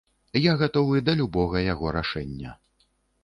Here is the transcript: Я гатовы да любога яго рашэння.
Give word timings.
Я 0.43 0.53
гатовы 0.61 1.01
да 1.09 1.15
любога 1.19 1.61
яго 1.73 1.91
рашэння. 1.99 2.57